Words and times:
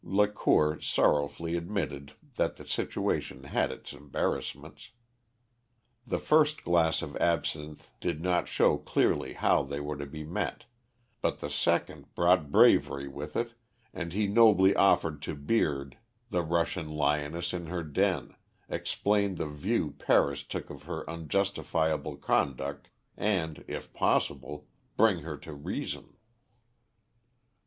Lacour 0.03 0.79
sorrowfully 0.81 1.55
admitted 1.55 2.13
that 2.35 2.55
the 2.55 2.67
situation 2.67 3.43
had 3.43 3.71
its 3.71 3.93
embarrassments. 3.93 4.89
The 6.07 6.17
first 6.17 6.63
glass 6.63 7.03
of 7.03 7.15
absinthe 7.17 7.91
did 7.99 8.19
not 8.19 8.47
show 8.47 8.79
clearly 8.79 9.33
how 9.33 9.61
they 9.61 9.79
were 9.79 9.97
to 9.97 10.07
be 10.07 10.23
met, 10.23 10.65
but 11.21 11.37
the 11.37 11.51
second 11.51 12.15
brought 12.15 12.51
bravery 12.51 13.07
with 13.07 13.35
it, 13.35 13.53
and 13.93 14.11
he 14.11 14.25
nobly 14.25 14.75
offered 14.75 15.21
to 15.21 15.35
beard 15.35 15.99
the 16.31 16.41
Russian 16.41 16.89
lioness 16.89 17.53
in 17.53 17.67
her 17.67 17.83
den, 17.83 18.35
explain 18.67 19.35
the 19.35 19.45
view 19.49 19.91
Paris 19.99 20.41
took 20.41 20.71
of 20.71 20.81
her 20.85 21.07
unjustifiable 21.07 22.17
conduct, 22.17 22.89
and, 23.15 23.63
if 23.67 23.93
possible, 23.93 24.65
bring 24.97 25.19
her 25.19 25.37
to 25.37 25.53
reason. 25.53 26.17